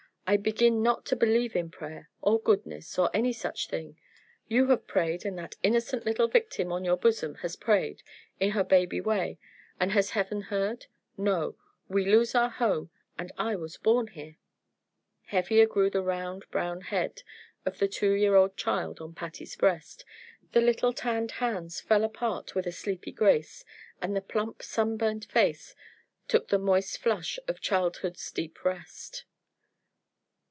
"I 0.27 0.37
begin 0.37 0.81
not 0.81 1.05
to 1.07 1.17
believe 1.17 1.57
in 1.57 1.69
prayer, 1.69 2.09
or 2.21 2.39
goodness, 2.39 2.97
or 2.97 3.09
any 3.13 3.33
such 3.33 3.67
thing. 3.67 3.99
You 4.47 4.67
have 4.67 4.87
prayed, 4.87 5.25
and 5.25 5.37
that 5.37 5.55
innocent 5.61 6.05
little 6.05 6.29
victim 6.29 6.71
on 6.71 6.85
your 6.85 6.95
bosom 6.95 7.35
has 7.43 7.57
prayed, 7.57 8.01
in 8.39 8.51
her 8.51 8.63
baby 8.63 9.01
way, 9.01 9.39
and 9.77 9.91
has 9.91 10.11
Heaven 10.11 10.43
heard? 10.43 10.85
No! 11.17 11.57
We 11.89 12.05
lose 12.05 12.33
our 12.33 12.47
home, 12.47 12.91
and 13.17 13.33
I 13.37 13.57
was 13.57 13.75
born 13.75 14.07
here!" 14.07 14.37
Heavier 15.25 15.65
grew 15.65 15.89
the 15.89 16.01
round 16.01 16.49
brown 16.49 16.79
head 16.79 17.23
of 17.65 17.79
the 17.79 17.89
two 17.89 18.11
year 18.13 18.35
old 18.37 18.55
child 18.55 19.01
on 19.01 19.13
Patty's 19.13 19.57
breast, 19.57 20.05
the 20.53 20.61
little 20.61 20.93
tanned 20.93 21.31
hands 21.31 21.81
fell 21.81 22.05
apart 22.05 22.55
with 22.55 22.65
a 22.65 22.71
sleepy 22.71 23.11
grace, 23.11 23.65
and 24.01 24.15
the 24.15 24.21
plump, 24.21 24.63
sunburnt 24.63 25.25
face 25.25 25.75
took 26.29 26.47
the 26.47 26.57
moist 26.57 26.99
flush 26.99 27.37
of 27.49 27.59
childhood's 27.59 28.31
deep 28.31 28.63
rest. 28.63 29.25